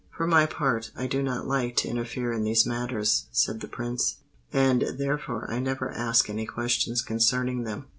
[0.17, 4.15] "For my part, I do not like to interfere in these matters," said the Prince;
[4.51, 7.85] "and therefore I never ask any questions concerning them."